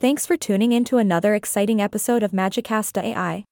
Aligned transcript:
Thanks 0.00 0.24
for 0.26 0.36
tuning 0.36 0.70
in 0.70 0.84
to 0.84 0.98
another 0.98 1.34
exciting 1.34 1.80
episode 1.80 2.22
of 2.22 2.30
Magicast 2.30 3.02
AI. 3.02 3.42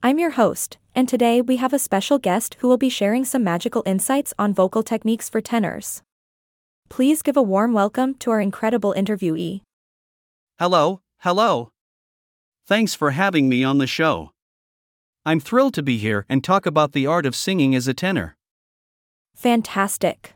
I'm 0.00 0.16
your 0.16 0.30
host, 0.30 0.78
and 0.94 1.08
today 1.08 1.40
we 1.40 1.56
have 1.56 1.72
a 1.72 1.78
special 1.80 2.18
guest 2.18 2.56
who 2.60 2.68
will 2.68 2.76
be 2.76 2.88
sharing 2.88 3.24
some 3.24 3.42
magical 3.42 3.82
insights 3.84 4.32
on 4.38 4.54
vocal 4.54 4.84
techniques 4.84 5.28
for 5.28 5.40
tenors. 5.40 6.02
Please 6.88 7.20
give 7.20 7.36
a 7.36 7.42
warm 7.42 7.72
welcome 7.72 8.14
to 8.14 8.30
our 8.30 8.40
incredible 8.40 8.94
interviewee. 8.96 9.62
Hello, 10.60 11.00
hello. 11.22 11.70
Thanks 12.68 12.94
for 12.94 13.10
having 13.10 13.48
me 13.48 13.64
on 13.64 13.78
the 13.78 13.88
show. 13.88 14.30
I'm 15.24 15.40
thrilled 15.40 15.74
to 15.74 15.82
be 15.82 15.98
here 15.98 16.26
and 16.28 16.44
talk 16.44 16.64
about 16.64 16.92
the 16.92 17.08
art 17.08 17.26
of 17.26 17.34
singing 17.34 17.74
as 17.74 17.88
a 17.88 17.94
tenor. 17.94 18.36
Fantastic. 19.34 20.32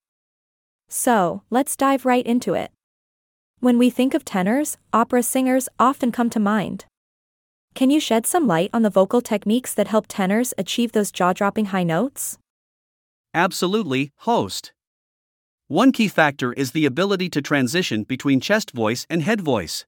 So, 0.88 1.42
let's 1.50 1.76
dive 1.76 2.04
right 2.04 2.26
into 2.26 2.54
it. 2.54 2.72
When 3.60 3.76
we 3.76 3.90
think 3.90 4.14
of 4.14 4.24
tenors, 4.24 4.78
opera 4.90 5.22
singers 5.22 5.68
often 5.78 6.10
come 6.12 6.30
to 6.30 6.40
mind. 6.40 6.86
Can 7.74 7.90
you 7.90 8.00
shed 8.00 8.26
some 8.26 8.46
light 8.46 8.70
on 8.72 8.80
the 8.80 8.88
vocal 8.88 9.20
techniques 9.20 9.74
that 9.74 9.88
help 9.88 10.06
tenors 10.08 10.54
achieve 10.56 10.92
those 10.92 11.12
jaw 11.12 11.34
dropping 11.34 11.66
high 11.66 11.82
notes? 11.82 12.38
Absolutely, 13.34 14.12
host. 14.20 14.72
One 15.68 15.92
key 15.92 16.08
factor 16.08 16.54
is 16.54 16.72
the 16.72 16.86
ability 16.86 17.28
to 17.28 17.42
transition 17.42 18.04
between 18.04 18.40
chest 18.40 18.70
voice 18.70 19.06
and 19.10 19.22
head 19.22 19.42
voice. 19.42 19.84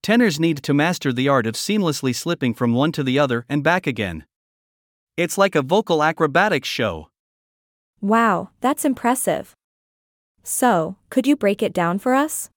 Tenors 0.00 0.38
need 0.38 0.62
to 0.62 0.72
master 0.72 1.12
the 1.12 1.28
art 1.28 1.48
of 1.48 1.54
seamlessly 1.54 2.14
slipping 2.14 2.54
from 2.54 2.72
one 2.72 2.92
to 2.92 3.02
the 3.02 3.18
other 3.18 3.44
and 3.48 3.64
back 3.64 3.88
again. 3.88 4.24
It's 5.16 5.36
like 5.36 5.56
a 5.56 5.62
vocal 5.62 6.04
acrobatics 6.04 6.68
show. 6.68 7.08
Wow, 8.00 8.50
that's 8.60 8.84
impressive. 8.84 9.56
So, 10.44 10.94
could 11.10 11.26
you 11.26 11.34
break 11.34 11.64
it 11.64 11.72
down 11.72 11.98
for 11.98 12.14
us? 12.14 12.48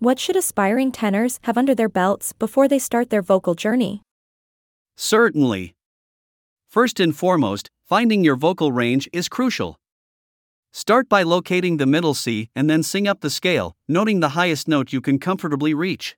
What 0.00 0.20
should 0.20 0.36
aspiring 0.36 0.92
tenors 0.92 1.40
have 1.42 1.58
under 1.58 1.74
their 1.74 1.88
belts 1.88 2.32
before 2.32 2.68
they 2.68 2.78
start 2.78 3.10
their 3.10 3.22
vocal 3.22 3.56
journey? 3.56 4.02
Certainly. 4.96 5.74
First 6.68 7.00
and 7.00 7.16
foremost, 7.16 7.68
finding 7.84 8.22
your 8.22 8.36
vocal 8.36 8.70
range 8.70 9.08
is 9.12 9.28
crucial. 9.28 9.76
Start 10.72 11.08
by 11.08 11.24
locating 11.24 11.78
the 11.78 11.86
middle 11.86 12.14
C 12.14 12.48
and 12.54 12.70
then 12.70 12.84
sing 12.84 13.08
up 13.08 13.22
the 13.22 13.30
scale, 13.30 13.74
noting 13.88 14.20
the 14.20 14.30
highest 14.30 14.68
note 14.68 14.92
you 14.92 15.00
can 15.00 15.18
comfortably 15.18 15.74
reach. 15.74 16.16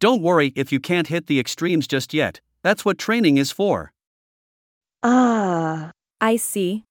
Don't 0.00 0.22
worry 0.22 0.52
if 0.56 0.72
you 0.72 0.80
can't 0.80 1.08
hit 1.08 1.26
the 1.26 1.38
extremes 1.38 1.86
just 1.86 2.14
yet, 2.14 2.40
that's 2.62 2.86
what 2.86 2.96
training 2.96 3.36
is 3.36 3.50
for. 3.50 3.92
Ah, 5.02 5.90
I 6.20 6.36
see. 6.36 6.84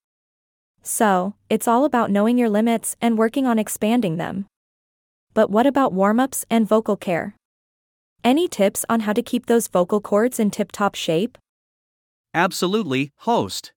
So, 0.82 1.34
it's 1.50 1.66
all 1.66 1.84
about 1.84 2.10
knowing 2.12 2.38
your 2.38 2.48
limits 2.48 2.96
and 3.00 3.18
working 3.18 3.46
on 3.46 3.58
expanding 3.58 4.16
them. 4.16 4.46
But 5.38 5.50
what 5.50 5.68
about 5.68 5.92
warm 5.92 6.18
ups 6.18 6.44
and 6.50 6.66
vocal 6.66 6.96
care? 6.96 7.36
Any 8.24 8.48
tips 8.48 8.84
on 8.88 9.02
how 9.06 9.12
to 9.12 9.22
keep 9.22 9.46
those 9.46 9.68
vocal 9.68 10.00
cords 10.00 10.40
in 10.40 10.50
tip 10.50 10.72
top 10.72 10.96
shape? 10.96 11.38
Absolutely, 12.34 13.12
host. 13.18 13.72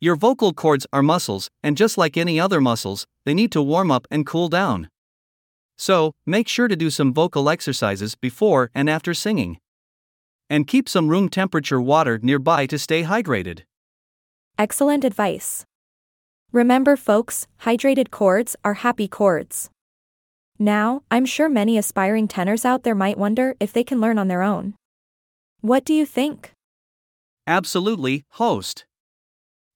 Your 0.00 0.14
vocal 0.14 0.52
cords 0.52 0.86
are 0.92 1.02
muscles, 1.02 1.50
and 1.60 1.76
just 1.76 1.98
like 1.98 2.16
any 2.16 2.38
other 2.38 2.60
muscles, 2.60 3.04
they 3.24 3.34
need 3.34 3.50
to 3.50 3.60
warm 3.60 3.90
up 3.90 4.06
and 4.12 4.24
cool 4.24 4.48
down. 4.48 4.88
So, 5.76 6.12
make 6.24 6.46
sure 6.46 6.68
to 6.68 6.76
do 6.76 6.88
some 6.88 7.12
vocal 7.12 7.50
exercises 7.50 8.14
before 8.14 8.70
and 8.72 8.88
after 8.88 9.12
singing. 9.12 9.58
And 10.48 10.68
keep 10.68 10.88
some 10.88 11.08
room 11.08 11.28
temperature 11.28 11.80
water 11.80 12.20
nearby 12.22 12.66
to 12.66 12.78
stay 12.78 13.02
hydrated. 13.02 13.62
Excellent 14.56 15.02
advice. 15.04 15.64
Remember, 16.52 16.94
folks, 16.94 17.48
hydrated 17.62 18.12
cords 18.12 18.54
are 18.64 18.74
happy 18.74 19.08
cords. 19.08 19.68
Now, 20.62 21.02
I'm 21.10 21.24
sure 21.24 21.48
many 21.48 21.78
aspiring 21.78 22.28
tenors 22.28 22.66
out 22.66 22.82
there 22.82 22.94
might 22.94 23.16
wonder 23.16 23.56
if 23.60 23.72
they 23.72 23.82
can 23.82 23.98
learn 23.98 24.18
on 24.18 24.28
their 24.28 24.42
own. 24.42 24.74
What 25.62 25.86
do 25.86 25.94
you 25.94 26.04
think? 26.04 26.52
Absolutely, 27.46 28.24
host. 28.32 28.84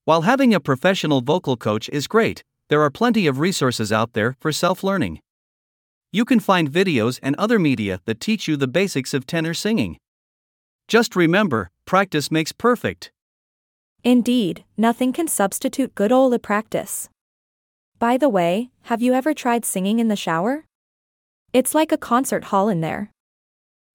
While 0.04 0.22
having 0.22 0.52
a 0.52 0.60
professional 0.60 1.22
vocal 1.22 1.56
coach 1.56 1.88
is 1.88 2.06
great, 2.06 2.44
there 2.68 2.82
are 2.82 2.90
plenty 2.90 3.26
of 3.26 3.38
resources 3.38 3.92
out 3.92 4.12
there 4.12 4.36
for 4.40 4.52
self 4.52 4.84
learning. 4.84 5.20
You 6.12 6.26
can 6.26 6.38
find 6.38 6.70
videos 6.70 7.18
and 7.22 7.34
other 7.36 7.58
media 7.58 8.00
that 8.04 8.20
teach 8.20 8.46
you 8.46 8.58
the 8.58 8.68
basics 8.68 9.14
of 9.14 9.26
tenor 9.26 9.54
singing. 9.54 9.96
Just 10.86 11.16
remember 11.16 11.70
practice 11.86 12.30
makes 12.30 12.52
perfect. 12.52 13.10
Indeed, 14.02 14.64
nothing 14.76 15.14
can 15.14 15.28
substitute 15.28 15.94
good 15.94 16.12
old 16.12 16.40
practice. 16.42 17.08
By 17.98 18.18
the 18.18 18.28
way, 18.28 18.68
have 18.82 19.00
you 19.00 19.14
ever 19.14 19.32
tried 19.32 19.64
singing 19.64 19.98
in 19.98 20.08
the 20.08 20.16
shower? 20.16 20.66
It's 21.54 21.72
like 21.72 21.92
a 21.92 21.96
concert 21.96 22.46
hall 22.46 22.68
in 22.68 22.80
there. 22.80 23.12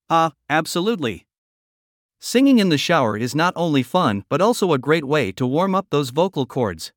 Ah, 0.09 0.27
uh, 0.27 0.29
absolutely. 0.49 1.27
Singing 2.17 2.57
in 2.57 2.69
the 2.69 2.77
shower 2.77 3.17
is 3.17 3.35
not 3.35 3.53
only 3.57 3.83
fun 3.83 4.23
but 4.29 4.39
also 4.39 4.71
a 4.71 4.77
great 4.77 5.03
way 5.03 5.33
to 5.33 5.45
warm 5.45 5.75
up 5.75 5.87
those 5.89 6.11
vocal 6.11 6.45
cords. 6.45 6.93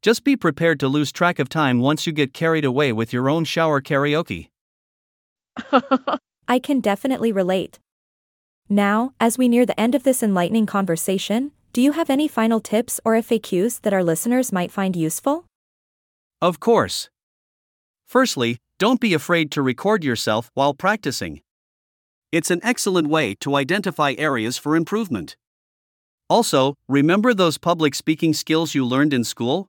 Just 0.00 0.24
be 0.24 0.34
prepared 0.34 0.80
to 0.80 0.88
lose 0.88 1.12
track 1.12 1.38
of 1.38 1.50
time 1.50 1.80
once 1.80 2.06
you 2.06 2.14
get 2.14 2.32
carried 2.32 2.64
away 2.64 2.90
with 2.90 3.12
your 3.12 3.28
own 3.28 3.44
shower 3.44 3.82
karaoke. 3.82 4.48
I 6.48 6.58
can 6.58 6.80
definitely 6.80 7.30
relate. 7.30 7.78
Now, 8.70 9.12
as 9.20 9.36
we 9.36 9.46
near 9.46 9.66
the 9.66 9.78
end 9.78 9.94
of 9.94 10.04
this 10.04 10.22
enlightening 10.22 10.64
conversation, 10.64 11.52
do 11.74 11.82
you 11.82 11.92
have 11.92 12.08
any 12.08 12.28
final 12.28 12.60
tips 12.60 12.98
or 13.04 13.12
FAQs 13.16 13.82
that 13.82 13.92
our 13.92 14.02
listeners 14.02 14.52
might 14.52 14.72
find 14.72 14.96
useful? 14.96 15.44
Of 16.40 16.60
course. 16.60 17.10
Firstly, 18.06 18.56
don't 18.78 19.00
be 19.00 19.14
afraid 19.14 19.50
to 19.52 19.62
record 19.62 20.04
yourself 20.04 20.50
while 20.54 20.74
practicing. 20.74 21.40
It's 22.30 22.50
an 22.50 22.60
excellent 22.62 23.08
way 23.08 23.34
to 23.36 23.54
identify 23.54 24.14
areas 24.18 24.58
for 24.58 24.76
improvement. 24.76 25.36
Also, 26.28 26.74
remember 26.88 27.32
those 27.32 27.56
public 27.56 27.94
speaking 27.94 28.34
skills 28.34 28.74
you 28.74 28.84
learned 28.84 29.14
in 29.14 29.24
school? 29.24 29.68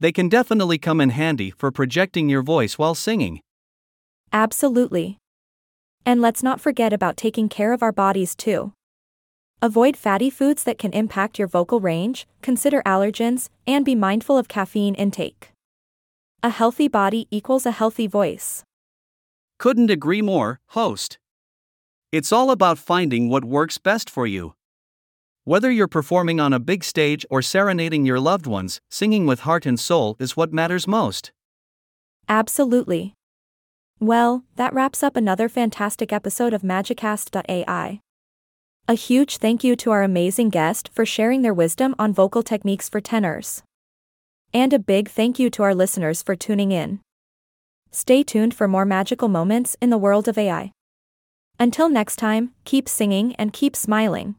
They 0.00 0.12
can 0.12 0.28
definitely 0.28 0.78
come 0.78 1.00
in 1.00 1.10
handy 1.10 1.50
for 1.50 1.70
projecting 1.70 2.28
your 2.28 2.42
voice 2.42 2.76
while 2.76 2.94
singing. 2.94 3.40
Absolutely. 4.32 5.18
And 6.04 6.20
let's 6.20 6.42
not 6.42 6.60
forget 6.60 6.92
about 6.92 7.16
taking 7.16 7.48
care 7.48 7.72
of 7.72 7.82
our 7.82 7.92
bodies 7.92 8.34
too. 8.34 8.72
Avoid 9.62 9.96
fatty 9.96 10.28
foods 10.28 10.64
that 10.64 10.78
can 10.78 10.92
impact 10.92 11.38
your 11.38 11.46
vocal 11.46 11.78
range, 11.78 12.26
consider 12.42 12.82
allergens, 12.84 13.48
and 13.64 13.84
be 13.84 13.94
mindful 13.94 14.36
of 14.36 14.48
caffeine 14.48 14.96
intake. 14.96 15.51
A 16.44 16.50
healthy 16.50 16.88
body 16.88 17.28
equals 17.30 17.66
a 17.66 17.70
healthy 17.70 18.08
voice. 18.08 18.64
Couldn't 19.60 19.90
agree 19.90 20.22
more, 20.22 20.58
host. 20.70 21.20
It's 22.10 22.32
all 22.32 22.50
about 22.50 22.78
finding 22.78 23.28
what 23.28 23.44
works 23.44 23.78
best 23.78 24.10
for 24.10 24.26
you. 24.26 24.54
Whether 25.44 25.70
you're 25.70 25.86
performing 25.86 26.40
on 26.40 26.52
a 26.52 26.58
big 26.58 26.82
stage 26.82 27.24
or 27.30 27.42
serenading 27.42 28.04
your 28.04 28.18
loved 28.18 28.48
ones, 28.48 28.80
singing 28.90 29.24
with 29.24 29.40
heart 29.40 29.66
and 29.66 29.78
soul 29.78 30.16
is 30.18 30.36
what 30.36 30.52
matters 30.52 30.88
most. 30.88 31.30
Absolutely. 32.28 33.14
Well, 34.00 34.42
that 34.56 34.74
wraps 34.74 35.04
up 35.04 35.14
another 35.14 35.48
fantastic 35.48 36.12
episode 36.12 36.52
of 36.52 36.62
Magicast.ai. 36.62 38.00
A 38.88 38.94
huge 38.94 39.36
thank 39.36 39.62
you 39.62 39.76
to 39.76 39.92
our 39.92 40.02
amazing 40.02 40.50
guest 40.50 40.90
for 40.92 41.06
sharing 41.06 41.42
their 41.42 41.54
wisdom 41.54 41.94
on 42.00 42.12
vocal 42.12 42.42
techniques 42.42 42.88
for 42.88 43.00
tenors. 43.00 43.62
And 44.54 44.72
a 44.74 44.78
big 44.78 45.08
thank 45.08 45.38
you 45.38 45.48
to 45.50 45.62
our 45.62 45.74
listeners 45.74 46.22
for 46.22 46.36
tuning 46.36 46.72
in. 46.72 47.00
Stay 47.90 48.22
tuned 48.22 48.52
for 48.52 48.68
more 48.68 48.84
magical 48.84 49.28
moments 49.28 49.76
in 49.80 49.90
the 49.90 49.98
world 49.98 50.28
of 50.28 50.36
AI. 50.36 50.72
Until 51.58 51.88
next 51.88 52.16
time, 52.16 52.52
keep 52.64 52.88
singing 52.88 53.34
and 53.36 53.52
keep 53.52 53.74
smiling. 53.74 54.36